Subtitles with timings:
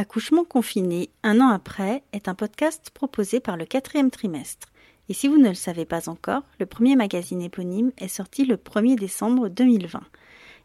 [0.00, 4.68] Accouchement confiné un an après est un podcast proposé par le quatrième trimestre.
[5.10, 8.56] Et si vous ne le savez pas encore, le premier magazine éponyme est sorti le
[8.56, 10.00] 1er décembre 2020.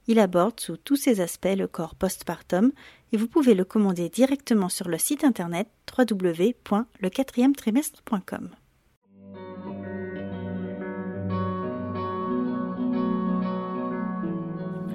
[0.07, 2.71] Il aborde sous tous ses aspects le corps postpartum
[3.11, 5.67] et vous pouvez le commander directement sur le site internet
[5.97, 8.51] www.lequatrième-trimestre.com.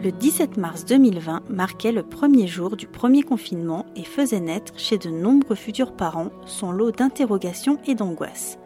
[0.02, 4.96] Le 17 mars 2020 marquait le premier jour du premier confinement et faisait naître chez
[4.96, 8.58] de nombreux futurs parents son lot d'interrogations et d'angoisses.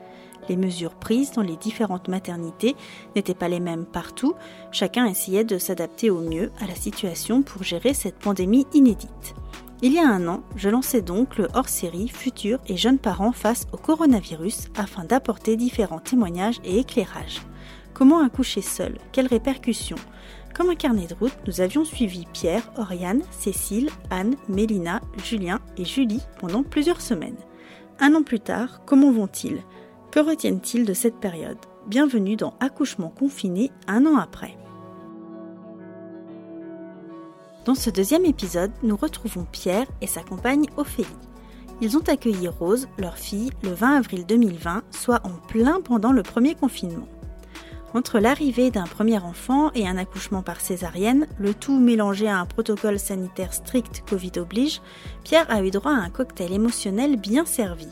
[0.48, 2.76] Les mesures prises dans les différentes maternités
[3.16, 4.34] n'étaient pas les mêmes partout,
[4.70, 9.34] chacun essayait de s'adapter au mieux à la situation pour gérer cette pandémie inédite.
[9.82, 13.66] Il y a un an, je lançais donc le hors-série Futurs et jeunes parents face
[13.72, 17.42] au coronavirus afin d'apporter différents témoignages et éclairages.
[17.92, 18.98] Comment accoucher seul?
[19.12, 19.96] Quelles répercussions?
[20.54, 25.84] Comme un carnet de route, nous avions suivi Pierre, Oriane, Cécile, Anne, Mélina, Julien et
[25.84, 27.36] Julie pendant plusieurs semaines.
[27.98, 29.62] Un an plus tard, comment vont-ils?
[30.10, 31.58] Que retiennent-ils de cette période?
[31.86, 34.56] Bienvenue dans Accouchement confiné un an après.
[37.64, 41.08] Dans ce deuxième épisode, nous retrouvons Pierre et sa compagne Ophélie.
[41.80, 46.22] Ils ont accueilli Rose, leur fille, le 20 avril 2020, soit en plein pendant le
[46.22, 47.08] premier confinement.
[47.94, 52.44] Entre l'arrivée d'un premier enfant et un accouchement par césarienne, le tout mélangé à un
[52.44, 54.82] protocole sanitaire strict Covid oblige,
[55.22, 57.86] Pierre a eu droit à un cocktail émotionnel bien servi.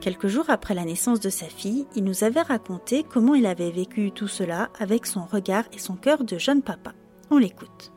[0.00, 3.70] Quelques jours après la naissance de sa fille, il nous avait raconté comment il avait
[3.70, 6.92] vécu tout cela avec son regard et son cœur de jeune papa.
[7.30, 7.92] On l'écoute.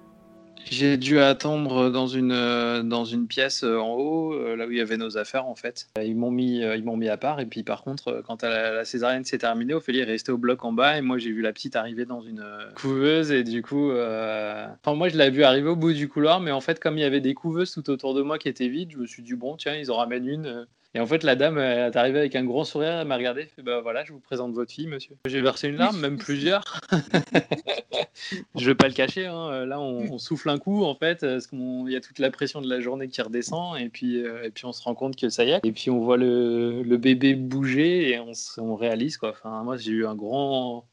[0.70, 4.72] J'ai dû attendre dans une, euh, dans une pièce euh, en haut, euh, là où
[4.72, 5.88] il y avait nos affaires en fait.
[6.02, 10.00] Ils m'ont mis, à part et puis par contre, quand la, césarienne s'est terminée, Ophélie
[10.00, 12.46] est restée au bloc en bas et moi j'ai vu la petite arriver dans une
[12.76, 16.52] couveuse et du coup, enfin moi je l'avais vu arriver au bout du couloir, mais
[16.52, 18.92] en fait comme il y avait des couveuses tout autour de moi qui étaient vides,
[18.92, 21.58] je me suis dit bon tiens ils en ramènent une et en fait, la dame,
[21.58, 24.14] elle est arrivée avec un grand sourire, elle m'a regardé, elle fait bah voilà, je
[24.14, 25.16] vous présente votre fille, monsieur.
[25.26, 26.64] J'ai versé une larme, même plusieurs.
[28.56, 29.66] je vais pas le cacher, hein.
[29.66, 32.70] là on, souffle un coup en fait, parce qu'il y a toute la pression de
[32.70, 35.44] la journée qui redescend, et puis, euh, et puis on se rend compte que ça
[35.46, 39.32] y est, et puis on voit le, bébé bouger et on, réalise quoi.
[39.32, 40.86] Enfin, moi j'ai eu un grand,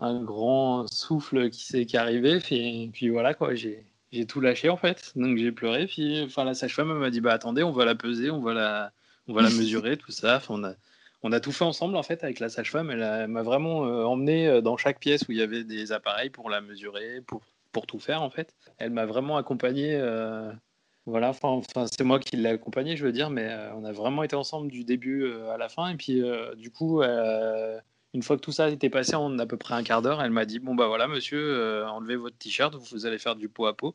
[0.00, 4.76] un grand souffle qui s'est arrivé, et puis voilà quoi, j'ai j'ai tout lâché en
[4.76, 7.94] fait, donc j'ai pleuré, puis enfin la sage-femme m'a dit bah attendez, on va la
[7.94, 8.92] peser, on va la
[9.28, 10.40] on va la mesurer, tout ça.
[10.48, 10.74] on a,
[11.22, 12.90] on a tout fait ensemble en fait avec la sage-femme.
[12.90, 16.30] Elle, m'a vraiment euh, emmené euh, dans chaque pièce où il y avait des appareils
[16.30, 17.42] pour la mesurer, pour,
[17.72, 18.54] pour tout faire en fait.
[18.78, 19.96] Elle m'a vraiment accompagné.
[19.96, 20.52] Euh,
[21.06, 24.34] voilà, enfin, c'est moi qui l'ai accompagné, je veux dire, mais on a vraiment été
[24.34, 25.88] ensemble du début à la fin.
[25.88, 26.20] Et puis,
[26.56, 30.02] du coup, une fois que tout ça était passé en à peu près un quart
[30.02, 33.48] d'heure, elle m'a dit Bon, bah voilà, monsieur, enlevez votre t-shirt, vous allez faire du
[33.48, 33.94] pot à pot.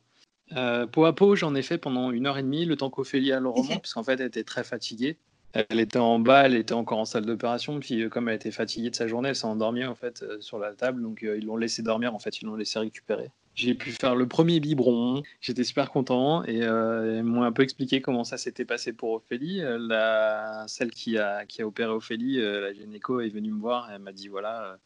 [0.56, 3.31] Euh, peau à peau, j'en ai fait pendant une heure et demie, le temps qu'Ophélie
[3.31, 5.17] a le roman, parce qu'en fait, elle était très fatiguée.
[5.53, 8.51] Elle était en bas, elle était encore en salle d'opération, puis euh, comme elle était
[8.51, 11.45] fatiguée de sa journée, elle s'est endormie en fait euh, sur la table, donc ils
[11.45, 13.31] l'ont laissé dormir en fait, ils l'ont laissé récupérer.
[13.53, 18.00] J'ai pu faire le premier biberon, j'étais super content et ils m'ont un peu expliqué
[18.00, 19.62] comment ça s'était passé pour Ophélie.
[19.62, 23.95] La, celle qui a, qui a opéré Ophélie, la gynéco, est venue me voir et
[23.95, 24.78] elle m'a dit voilà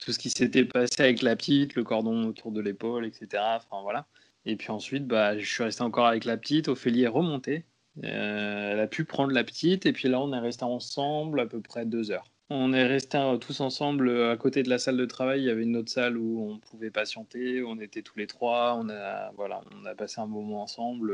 [0.00, 3.42] tout ce qui s'était passé avec la petite, le cordon autour de l'épaule, etc.
[3.56, 4.06] Enfin voilà.
[4.46, 6.68] Et puis ensuite, bah, je suis resté encore avec la petite.
[6.68, 7.66] Ophélie est remontée.
[8.04, 9.86] Euh, elle a pu prendre la petite.
[9.86, 12.30] Et puis là, on est resté ensemble à peu près deux heures.
[12.48, 15.40] On est resté euh, tous ensemble euh, à côté de la salle de travail.
[15.40, 17.62] Il y avait une autre salle où on pouvait patienter.
[17.62, 18.76] On était tous les trois.
[18.80, 21.12] On a, voilà, on a passé un moment ensemble.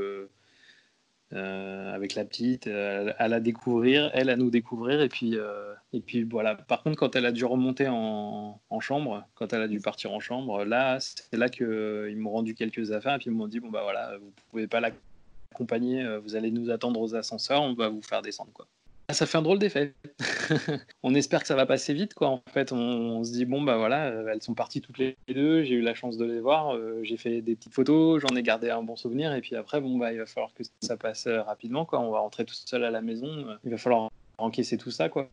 [1.32, 5.00] Euh, avec la petite, euh, à la découvrir, elle à nous découvrir.
[5.02, 6.54] Et puis, euh, et puis voilà.
[6.54, 10.20] Par contre, quand elle a dû remonter en, chambre, quand elle a dû partir en
[10.20, 13.14] chambre, là, c'est là qu'ils m'ont rendu quelques affaires.
[13.14, 16.70] Et puis ils m'ont dit bon, bah voilà, vous pouvez pas l'accompagner, vous allez nous
[16.70, 18.52] attendre aux ascenseurs, on va vous faire descendre.
[18.52, 18.66] quoi.
[19.08, 19.94] Ah, ça fait un drôle d'effet.
[21.04, 22.28] on espère que ça va passer vite, quoi.
[22.28, 25.62] En fait, on, se dit bon bah voilà, euh, elles sont parties toutes les deux.
[25.62, 26.74] J'ai eu la chance de les voir.
[26.74, 29.32] Euh, j'ai fait des petites photos, j'en ai gardé un bon souvenir.
[29.32, 32.00] Et puis après, bon bah il va falloir que ça passe euh, rapidement, quoi.
[32.00, 33.46] On va rentrer tout seul à la maison.
[33.64, 35.28] Il va falloir encaisser tout ça, quoi.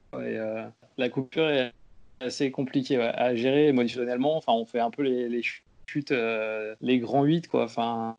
[0.97, 1.73] La coupure est
[2.19, 4.37] assez compliquée à gérer émotionnellement.
[4.37, 5.41] Enfin, on fait un peu les,
[5.87, 6.13] chutes,
[6.81, 7.63] les grands 8, quoi.
[7.63, 8.15] Enfin,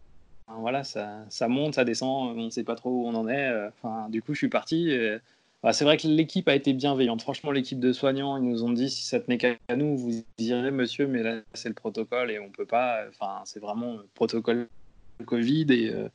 [0.48, 3.68] voilà, ça, ça, monte, ça descend, on ne sait pas trop où on en est.
[3.68, 4.90] Enfin, du coup, je suis parti.
[5.64, 7.22] Bah, c'est vrai que l'équipe a été bienveillante.
[7.22, 10.70] Franchement, l'équipe de soignants, ils nous ont dit si ça tenait qu'à nous, vous direz
[10.70, 13.06] monsieur, mais là c'est le protocole et on peut pas.
[13.08, 14.68] Enfin, c'est vraiment le protocole
[15.24, 16.10] Covid et, euh,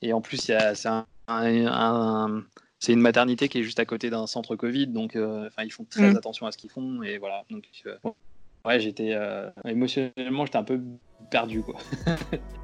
[0.00, 0.54] et en plus c'est
[0.86, 2.44] un,
[2.78, 5.86] c'est une maternité qui est juste à côté d'un centre Covid, donc euh, ils font
[5.90, 6.16] très mm.
[6.16, 7.42] attention à ce qu'ils font et voilà.
[7.50, 7.96] Donc euh,
[8.64, 9.18] ouais, j'étais
[9.64, 10.80] émotionnellement j'étais un peu
[11.32, 11.80] perdu quoi.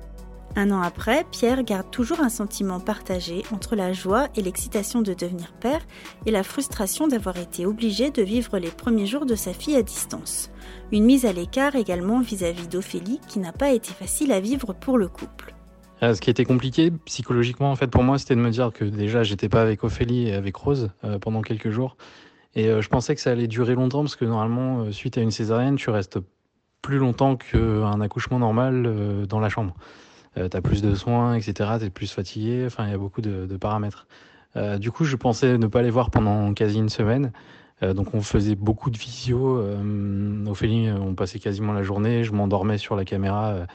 [0.56, 5.14] Un an après, Pierre garde toujours un sentiment partagé entre la joie et l'excitation de
[5.14, 5.80] devenir père
[6.26, 9.82] et la frustration d'avoir été obligé de vivre les premiers jours de sa fille à
[9.82, 10.50] distance.
[10.90, 14.98] Une mise à l'écart également vis-à-vis d'Ophélie qui n'a pas été facile à vivre pour
[14.98, 15.54] le couple.
[16.02, 18.84] Euh, ce qui était compliqué psychologiquement en fait pour moi c'était de me dire que
[18.84, 21.98] déjà j'étais pas avec Ophélie et avec Rose euh, pendant quelques jours
[22.54, 25.30] et euh, je pensais que ça allait durer longtemps parce que normalement suite à une
[25.30, 26.18] césarienne tu restes
[26.80, 29.74] plus longtemps qu'un accouchement normal dans la chambre.
[30.34, 33.20] Tu as plus de soins etc, tu es plus fatigué, enfin il y a beaucoup
[33.20, 34.06] de, paramètres.
[34.78, 37.32] du coup je pensais ne pas les voir pendant quasi une semaine
[37.82, 39.58] donc on faisait beaucoup de visio.
[40.46, 42.24] Ophélie, on passait quasiment la journée.
[42.24, 43.66] Je m'endormais sur la caméra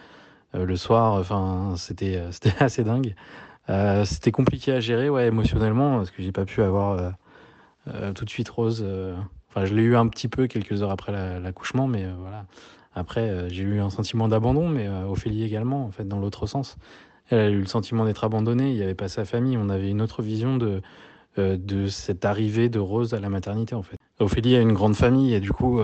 [0.55, 1.13] euh, le soir.
[1.13, 3.15] Enfin, c'était euh, assez dingue.
[3.69, 7.13] Euh, c'était compliqué à gérer, ouais, émotionnellement, parce que j'ai pas pu avoir
[8.15, 8.85] tout de suite Rose.
[9.49, 12.45] Enfin, je l'ai eu un petit peu quelques heures après l'accouchement, mais voilà.
[12.95, 16.77] Après, j'ai eu un sentiment d'abandon, mais Ophélie également, en fait, dans l'autre sens.
[17.29, 18.71] Elle a eu le sentiment d'être abandonnée.
[18.71, 19.57] Il n'y avait pas sa famille.
[19.57, 20.81] On avait une autre vision de
[21.37, 23.97] de cette arrivée de Rose à la maternité, en fait.
[24.19, 25.81] Ophélie a une grande famille et du coup,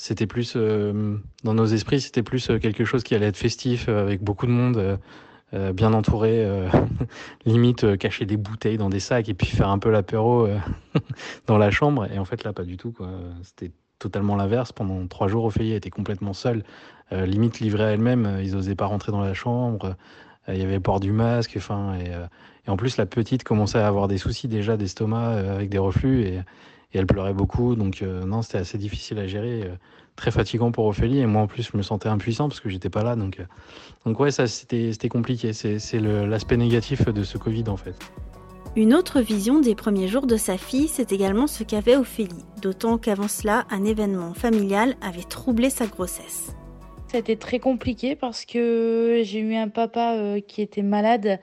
[0.00, 3.86] c'était plus euh, dans nos esprits, c'était plus euh, quelque chose qui allait être festif
[3.88, 4.98] euh, avec beaucoup de monde,
[5.74, 6.46] bien entouré,
[7.44, 10.48] limite cacher des bouteilles dans des sacs et puis faire un peu l'apéro
[11.46, 12.06] dans la chambre.
[12.12, 12.94] Et en fait là, pas du tout.
[13.42, 14.72] C'était totalement l'inverse.
[14.72, 16.64] Pendant trois jours, Ophélie était complètement seule,
[17.12, 18.40] limite livrée à elle-même.
[18.42, 19.94] Ils osaient pas rentrer dans la chambre.
[20.48, 21.54] Il y avait port du masque.
[21.56, 22.10] Enfin, et,
[22.66, 26.22] et, en plus, la petite commençait à avoir des soucis déjà d'estomac avec des reflux
[26.22, 26.40] et
[26.98, 27.76] elle pleurait beaucoup.
[27.76, 29.74] Donc euh, non, c'était assez difficile à gérer, euh,
[30.16, 31.20] très fatigant pour Ophélie.
[31.20, 33.16] Et moi en plus, je me sentais impuissant parce que j'étais pas là.
[33.16, 33.44] Donc, euh,
[34.04, 35.52] donc ouais, ça c'était compliqué.
[35.52, 37.96] C'est l'aspect négatif de ce Covid en fait.
[38.76, 42.98] Une autre vision des premiers jours de sa fille, c'est également ce qu'avait Ophélie, d'autant
[42.98, 46.54] qu'avant cela, un événement familial avait troublé sa grossesse.
[47.08, 51.40] C'était très compliqué parce que j'ai eu un papa qui était malade.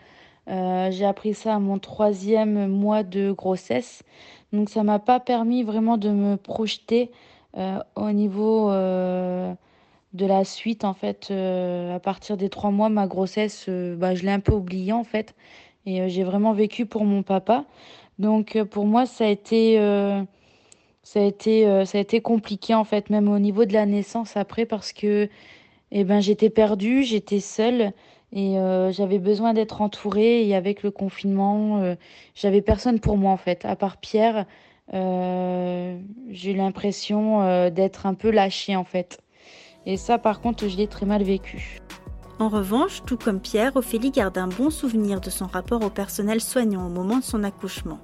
[0.47, 4.03] j'ai appris ça à mon troisième mois de grossesse.
[4.53, 7.12] Donc ça m'a pas permis vraiment de me projeter
[7.57, 9.53] euh, au niveau euh,
[10.13, 11.27] de la suite en fait.
[11.31, 15.03] Euh, à partir des trois mois, ma grossesse, bah, je l'ai un peu oubliée en
[15.03, 15.35] fait.
[15.88, 17.66] Et j'ai vraiment vécu pour mon papa.
[18.19, 19.78] Donc pour moi, ça a été
[21.01, 24.38] ça a été ça a été compliqué en fait, même au niveau de la naissance
[24.38, 25.30] après parce que
[25.92, 27.94] eh ben j'étais perdue, j'étais seule.
[28.34, 30.48] Et euh, j'avais besoin d'être entourée.
[30.48, 31.95] Et avec le confinement, euh,
[32.36, 34.45] j'avais personne pour moi en fait, à part Pierre.
[34.94, 35.98] Euh,
[36.30, 39.19] j'ai eu l'impression d'être un peu lâchée en fait.
[39.86, 41.80] Et ça, par contre, je l'ai très mal vécu.
[42.39, 46.39] En revanche, tout comme Pierre, Ophélie garde un bon souvenir de son rapport au personnel
[46.39, 48.00] soignant au moment de son accouchement.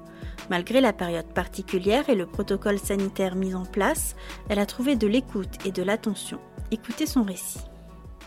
[0.50, 4.16] Malgré la période particulière et le protocole sanitaire mis en place,
[4.50, 6.40] elle a trouvé de l'écoute et de l'attention.
[6.72, 7.60] Écoutez son récit.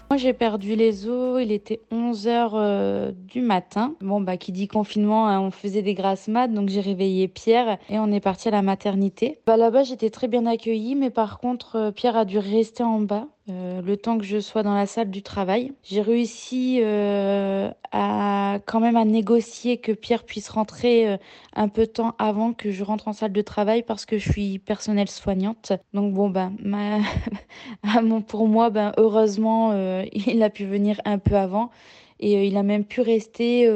[0.08, 3.96] Moi, j'ai perdu les os, il était 11h euh, du matin.
[4.00, 7.78] Bon, bah, qui dit confinement, hein, on faisait des grasses mat, donc j'ai réveillé Pierre
[7.90, 9.40] et on est parti à la maternité.
[9.46, 13.00] Bah, là-bas, j'étais très bien accueillie, mais par contre, euh, Pierre a dû rester en
[13.00, 15.72] bas euh, le temps que je sois dans la salle du travail.
[15.84, 21.16] J'ai réussi euh, à quand même à négocier que Pierre puisse rentrer euh,
[21.54, 24.32] un peu de temps avant que je rentre en salle de travail parce que je
[24.32, 25.72] suis personnelle soignante.
[25.94, 26.56] Donc bon ben
[28.26, 29.72] pour moi ben heureusement
[30.12, 31.70] il a pu venir un peu avant
[32.18, 33.66] et il a même pu rester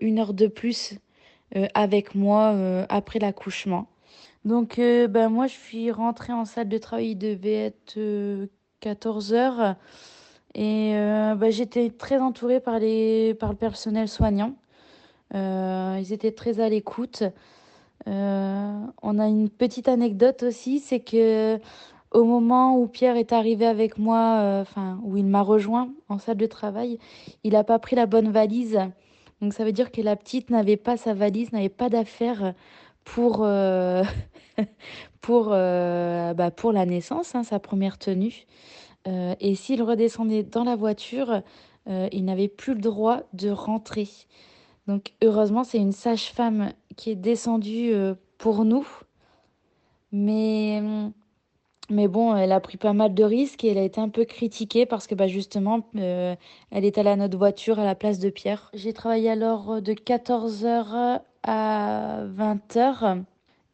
[0.00, 0.98] une heure de plus
[1.74, 2.56] avec moi
[2.88, 3.86] après l'accouchement.
[4.44, 7.98] Donc ben moi je suis rentrée en salle de travail, il devait être
[8.82, 9.76] 14 heures.
[10.54, 14.54] Et euh, bah, j'étais très entourée par, les, par le personnel soignant.
[15.34, 17.22] Euh, ils étaient très à l'écoute.
[18.06, 21.58] Euh, on a une petite anecdote aussi, c'est que
[22.10, 26.36] au moment où Pierre est arrivé avec moi, enfin où il m'a rejoint en salle
[26.36, 26.98] de travail,
[27.44, 28.78] il n'a pas pris la bonne valise.
[29.40, 32.52] Donc ça veut dire que la petite n'avait pas sa valise, n'avait pas d'affaires
[33.04, 33.46] pour
[35.20, 38.46] pour bah, pour la naissance, hein, sa première tenue.
[39.08, 41.42] Euh, et s'il redescendait dans la voiture,
[41.88, 44.08] euh, il n'avait plus le droit de rentrer.
[44.86, 48.86] Donc heureusement, c'est une sage-femme qui est descendue euh, pour nous.
[50.12, 50.82] Mais,
[51.88, 54.26] mais bon, elle a pris pas mal de risques et elle a été un peu
[54.26, 56.36] critiquée parce que bah, justement, elle
[56.70, 58.70] est allée à notre voiture à la place de Pierre.
[58.74, 63.24] J'ai travaillé alors de 14h à 20h.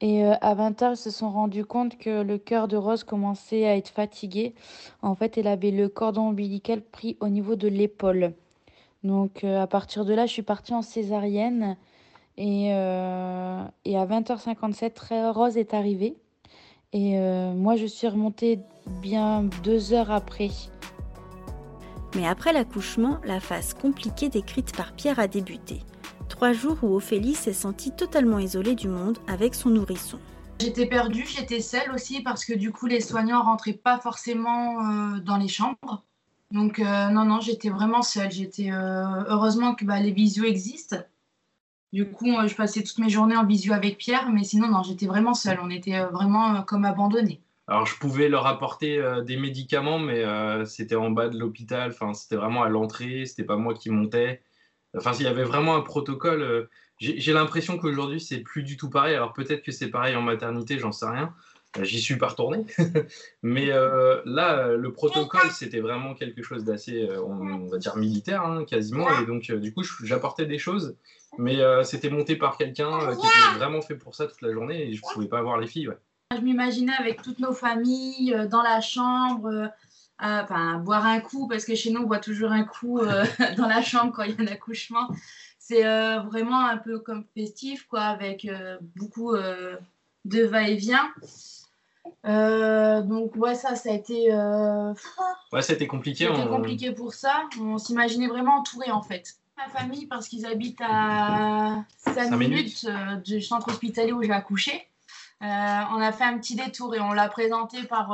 [0.00, 3.66] Et euh, à 20h, ils se sont rendus compte que le cœur de Rose commençait
[3.66, 4.54] à être fatigué.
[5.02, 8.34] En fait, elle avait le cordon ombilical pris au niveau de l'épaule.
[9.02, 11.76] Donc euh, à partir de là, je suis partie en césarienne.
[12.36, 16.16] Et, euh, et à 20h57, Rose est arrivée.
[16.92, 17.18] Et
[17.54, 18.60] moi, je suis remontée
[19.02, 20.48] bien deux heures après.
[22.14, 25.82] Mais après l'accouchement, la phase compliquée décrite par Pierre a débuté.
[26.28, 30.18] Trois jours où Ophélie s'est sentie totalement isolée du monde avec son nourrisson.
[30.60, 35.20] J'étais perdue, j'étais seule aussi parce que du coup les soignants rentraient pas forcément euh,
[35.20, 36.04] dans les chambres.
[36.50, 38.30] Donc euh, non, non, j'étais vraiment seule.
[38.30, 40.96] J'étais euh, heureusement que bah, les visios existent.
[41.92, 45.06] Du coup, je passais toutes mes journées en visio avec Pierre, mais sinon non, j'étais
[45.06, 45.58] vraiment seule.
[45.62, 47.40] On était vraiment comme abandonnés.
[47.66, 50.22] Alors je pouvais leur apporter des médicaments, mais
[50.66, 51.90] c'était en bas de l'hôpital.
[51.90, 53.24] Enfin, c'était vraiment à l'entrée.
[53.24, 54.42] C'était pas moi qui montais.
[54.96, 56.68] Enfin, il y avait vraiment un protocole.
[56.98, 59.14] J'ai l'impression qu'aujourd'hui, c'est plus du tout pareil.
[59.14, 61.34] Alors peut-être que c'est pareil en maternité, j'en sais rien.
[61.76, 62.64] Euh, j'y suis pas retourné.
[63.42, 68.42] Mais euh, là, le protocole, c'était vraiment quelque chose d'assez, euh, on va dire, militaire,
[68.42, 69.06] hein, quasiment.
[69.20, 70.96] Et donc, du coup, j'apportais des choses.
[71.36, 74.94] Mais c'était monté par quelqu'un qui était vraiment fait pour ça toute la journée et
[74.94, 75.90] je ne pouvais pas voir les filles.
[76.34, 79.68] Je m'imaginais avec toutes nos familles dans la chambre.
[80.20, 83.00] Enfin, boire un coup, parce que chez nous, on boit toujours un coup
[83.56, 85.08] dans la chambre quand il y a un accouchement.
[85.68, 89.76] C'est euh, vraiment un peu comme festif, quoi, avec euh, beaucoup euh,
[90.24, 91.12] de va-et-vient.
[92.24, 94.32] donc ouais ça ça a été
[95.52, 97.42] ouais ça a été compliqué c'était compliqué pour ça.
[97.60, 99.34] On s'imaginait vraiment entouré en fait.
[99.58, 102.86] Ma famille parce qu'ils habitent à 5, minutes,
[103.26, 104.88] du centre hospitalier où j'ai accouché
[105.40, 108.10] on a fait un petit détour et on l'a présenté par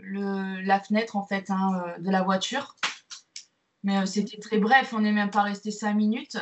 [0.00, 2.76] le, la fenêtre en fait hein, de la voiture
[3.82, 6.38] mais c'était très bref on n'est même pas resté 5 minutes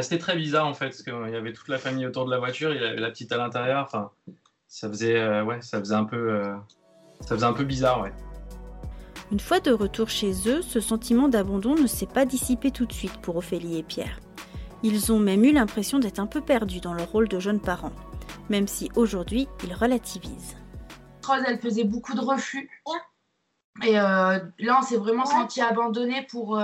[0.00, 2.38] c'était très bizarre en fait, parce qu'il y avait toute la famille autour de la
[2.38, 3.84] voiture, il y avait la petite à l'intérieur.
[3.84, 4.10] Enfin,
[4.68, 6.54] ça faisait, euh, ouais, ça faisait un peu, euh,
[7.20, 8.12] ça faisait un peu bizarre, ouais.
[9.32, 12.92] Une fois de retour chez eux, ce sentiment d'abandon ne s'est pas dissipé tout de
[12.92, 14.20] suite pour Ophélie et Pierre.
[14.82, 17.92] Ils ont même eu l'impression d'être un peu perdus dans leur rôle de jeunes parents,
[18.50, 20.56] même si aujourd'hui ils relativisent.
[21.26, 22.68] Rose, elle faisait beaucoup de refus.
[23.82, 26.60] Et euh, là, on s'est vraiment senti abandonné pour,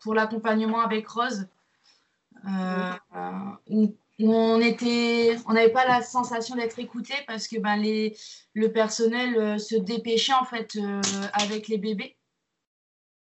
[0.00, 1.46] pour l'accompagnement avec Rose.
[2.46, 8.16] Euh, on était, on n'avait pas la sensation d'être écouté parce que ben, les,
[8.54, 11.00] le personnel euh, se dépêchait en fait euh,
[11.32, 12.16] avec les bébés.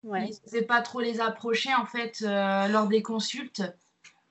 [0.02, 0.30] Ouais.
[0.52, 3.62] Ils ne pas trop les approcher en fait lors des consultes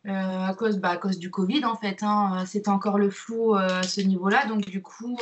[0.07, 2.03] à cause, bah, à cause du Covid en fait.
[2.03, 5.17] Hein, C'était encore le flou à ce niveau-là, donc du coup,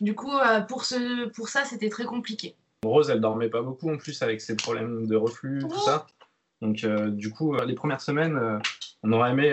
[0.00, 0.32] du coup
[0.68, 2.56] pour, ce, pour ça c'était très compliqué.
[2.84, 6.06] Rose, elle dormait pas beaucoup en plus avec ses problèmes de reflux, tout ça.
[6.62, 8.58] Donc, euh, du coup, euh, les premières semaines, euh,
[9.02, 9.50] on aurait aimé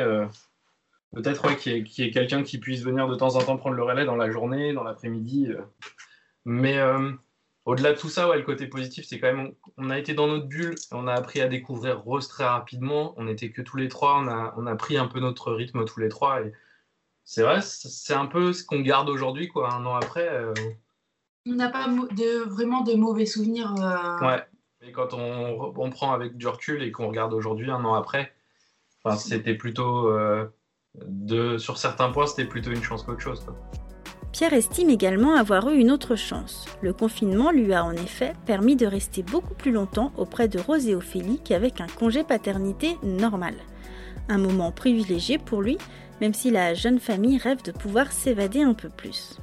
[1.13, 4.05] peut-être qu'il y ait, quelqu'un qui puisse venir de temps en temps prendre le relais
[4.05, 5.50] dans la journée, dans l'après-midi.
[6.45, 6.79] Mais
[7.65, 10.27] au-delà de tout ça, ouais, le côté positif, c'est quand même, on, a été dans
[10.27, 13.13] notre bulle, on a appris à découvrir Rose très rapidement.
[13.17, 15.86] On n'était que tous les trois, on a, on a pris un peu notre rythme
[15.86, 16.41] tous les trois.
[16.41, 16.51] Et
[17.24, 20.29] c'est vrai, c'est un peu ce qu'on garde aujourd'hui, quoi, un an après.
[21.46, 23.74] On n'a pas de, vraiment de mauvais souvenirs.
[24.22, 24.46] Ouais.
[24.86, 28.34] Et quand on, prend avec du recul et qu'on regarde aujourd'hui, un an après,
[29.17, 30.08] c'était plutôt.
[30.10, 30.46] Euh,
[30.96, 33.46] de, sur certains points, c'était plutôt une chance qu'autre chose.
[34.33, 36.65] Pierre estime également avoir eu une autre chance.
[36.81, 40.87] Le confinement lui a en effet permis de rester beaucoup plus longtemps auprès de Rose
[40.87, 43.53] et Ophélie qu'avec un congé paternité normal.
[44.29, 45.77] Un moment privilégié pour lui,
[46.19, 49.37] même si la jeune famille rêve de pouvoir s'évader un peu plus.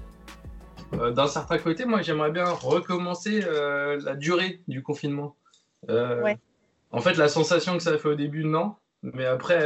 [0.94, 5.37] Euh, d'un certain côté, moi, j'aimerais bien recommencer euh, la durée du confinement.
[5.88, 6.35] Euh,
[6.90, 8.75] en fait, la sensation que ça a fait au début, non.
[9.04, 9.61] Mais après,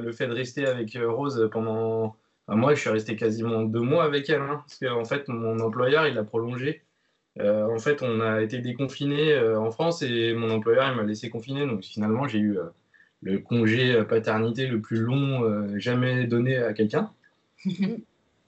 [0.00, 2.14] le fait de rester avec Rose pendant.
[2.48, 4.42] Moi, je suis resté quasiment deux mois avec elle.
[4.42, 6.82] Hein, parce qu'en fait, mon employeur, il a prolongé.
[7.40, 11.66] en fait, on a été déconfiné en France et mon employeur, il m'a laissé confiner.
[11.66, 12.58] Donc, finalement, j'ai eu
[13.22, 17.12] le congé paternité le plus long jamais donné à quelqu'un.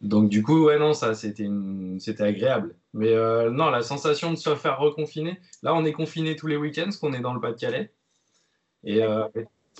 [0.01, 1.49] Donc du coup, ouais, non, ça, c'était,
[1.99, 2.75] c'était agréable.
[2.95, 5.41] Mais euh, non, la sensation de se faire reconfiner.
[5.63, 7.93] Là, on est confiné tous les week-ends, parce qu'on est dans le Pas-de-Calais.
[8.85, 9.27] Et euh,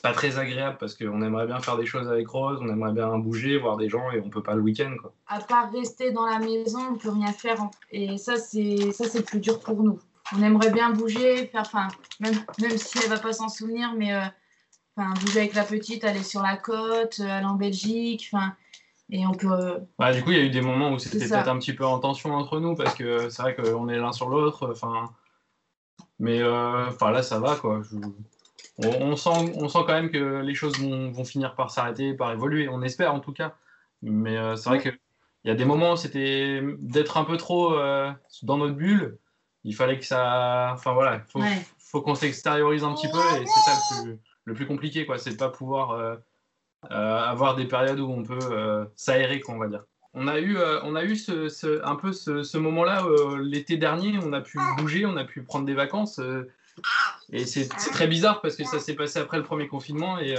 [0.03, 3.17] pas très agréable parce qu'on aimerait bien faire des choses avec Rose, on aimerait bien
[3.19, 4.95] bouger, voir des gens et on peut pas le week-end.
[5.01, 5.13] Quoi.
[5.27, 7.59] À part rester dans la maison, on peut rien faire.
[7.91, 9.99] Et ça, c'est ça, c'est plus dur pour nous.
[10.37, 11.89] On aimerait bien bouger, faire, enfin,
[12.21, 14.23] même, même si elle va pas s'en souvenir, mais euh,
[14.97, 18.55] enfin, bouger avec la petite, aller sur la côte, aller en Belgique, enfin
[19.11, 19.79] et on peut.
[19.99, 21.87] Ouais, du coup, il y a eu des moments où c'était peut-être un petit peu
[21.87, 24.71] en tension entre nous parce que c'est vrai qu'on est l'un sur l'autre.
[24.71, 25.11] Enfin,
[26.19, 27.81] mais euh, enfin là, ça va quoi.
[28.79, 32.31] On, sent, on sent quand même que les choses vont, vont finir par s'arrêter, par
[32.31, 32.69] évoluer.
[32.69, 33.57] On espère en tout cas.
[34.03, 34.99] Mais euh, c'est vrai qu'il
[35.45, 39.19] y a des moments où c'était d'être un peu trop euh, dans notre bulle.
[39.65, 40.71] Il fallait que ça.
[40.73, 41.41] Enfin voilà, faut,
[41.79, 45.19] faut qu'on s'extériorise un petit peu et c'est ça le plus, le plus compliqué quoi.
[45.19, 46.17] C'est de pas pouvoir euh,
[46.91, 49.85] avoir des périodes où on peut s'aérer, on va dire.
[50.15, 53.05] On a eu, on a eu ce, un peu ce, moment-là
[53.43, 54.19] l'été dernier.
[54.23, 56.21] On a pu bouger, on a pu prendre des vacances.
[57.33, 60.35] Et c'est très bizarre parce que ça s'est passé après le premier confinement et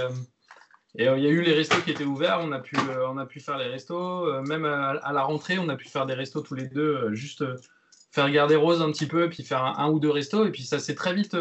[0.96, 2.76] et il y a eu les restos qui étaient ouverts, on a pu,
[3.08, 4.42] on a pu faire les restos.
[4.42, 7.44] même à, la rentrée, on a pu faire des restos tous les deux, juste
[8.10, 10.46] faire garder Rose un petit peu, puis faire un, ou deux restos.
[10.46, 11.36] Et puis ça s'est très vite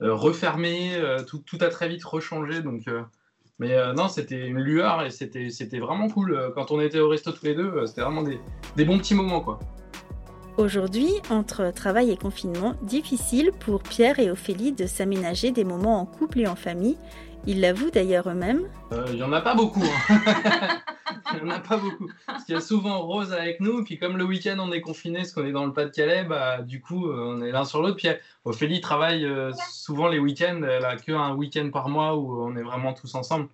[0.00, 0.92] refermé,
[1.26, 2.60] tout, tout, a très vite rechangé.
[2.60, 2.84] Donc,
[3.58, 6.52] mais non, c'était une lueur et c'était vraiment cool.
[6.54, 8.38] Quand on était au resto tous les deux, c'était vraiment des,
[8.76, 9.40] des bons petits moments.
[9.40, 9.58] quoi.
[10.58, 16.06] Aujourd'hui, entre travail et confinement, difficile pour Pierre et Ophélie de s'aménager des moments en
[16.06, 16.96] couple et en famille.
[17.46, 18.62] Ils l'avouent d'ailleurs eux-mêmes.
[18.90, 19.82] Il euh, n'y en a pas beaucoup.
[19.82, 20.18] Hein.
[21.34, 22.08] Il n'y en a pas beaucoup.
[22.26, 25.18] Parce qu'il y a souvent Rose avec nous, puis comme le week-end on est confiné,
[25.18, 27.96] parce qu'on est dans le Pas-de-Calais, bah, du coup euh, on est l'un sur l'autre.
[27.96, 28.08] Puis
[28.46, 32.62] Ophélie travaille euh, souvent les week-ends, elle a qu'un week-end par mois où on est
[32.62, 33.48] vraiment tous ensemble.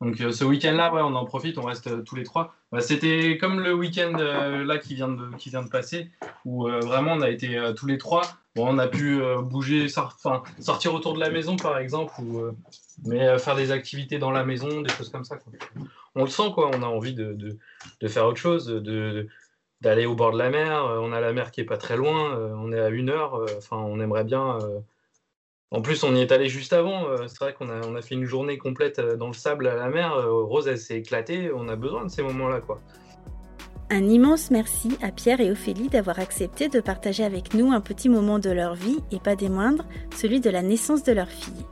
[0.00, 2.54] Donc euh, ce week-end-là, on en profite, on reste euh, tous les trois.
[2.70, 6.10] Bah, c'était comme le week-end euh, là qui vient de qui vient de passer,
[6.44, 8.22] où vraiment on a été tous les trois.
[8.54, 12.42] Bon, on a pu bouger, sortir autour de la maison par exemple, ou
[13.04, 15.36] mais faire des activités dans la maison, des choses comme ça.
[16.14, 17.56] On le sent quoi, on a envie de, de,
[18.00, 18.66] de faire autre chose,
[19.80, 20.84] d'aller au bord de la mer.
[21.02, 23.44] On a la mer qui est pas très loin, on est à une heure.
[23.70, 24.58] On aimerait bien
[25.70, 27.08] en plus, on y est allé juste avant.
[27.08, 29.90] Euh, c'est vrai qu'on a, fait une journée complète euh, dans le sable à la
[29.90, 30.14] mer.
[30.14, 31.50] Euh, Rose, elle s'est éclatée.
[31.54, 32.80] On a besoin de ces moments-là, quoi.
[33.90, 38.08] Un immense merci à Pierre et Ophélie d'avoir accepté de partager avec nous un petit
[38.08, 41.64] moment de leur vie, et pas des moindres, celui de la naissance de leur fille.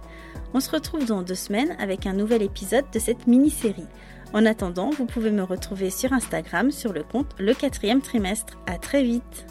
[0.54, 3.88] On se retrouve dans deux semaines avec un nouvel épisode de cette mini-série.
[4.32, 8.58] En attendant, vous pouvez me retrouver sur Instagram sur le compte Le quatrième trimestre.
[8.66, 9.46] À très vite